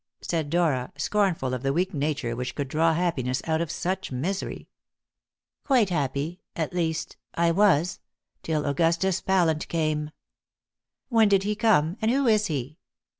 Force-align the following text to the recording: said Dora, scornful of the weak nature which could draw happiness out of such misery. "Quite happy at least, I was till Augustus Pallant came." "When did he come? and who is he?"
said 0.23 0.49
Dora, 0.49 0.91
scornful 0.97 1.53
of 1.53 1.61
the 1.61 1.73
weak 1.73 1.93
nature 1.93 2.35
which 2.35 2.55
could 2.55 2.67
draw 2.67 2.95
happiness 2.95 3.39
out 3.45 3.61
of 3.61 3.69
such 3.69 4.11
misery. 4.11 4.67
"Quite 5.63 5.91
happy 5.91 6.41
at 6.55 6.73
least, 6.73 7.17
I 7.35 7.51
was 7.51 7.99
till 8.41 8.65
Augustus 8.65 9.21
Pallant 9.21 9.67
came." 9.67 10.09
"When 11.09 11.29
did 11.29 11.43
he 11.43 11.53
come? 11.53 11.97
and 12.01 12.09
who 12.09 12.25
is 12.25 12.47
he?" 12.47 12.79